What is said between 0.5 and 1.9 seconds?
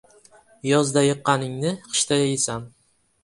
•Yozda yiqqaningni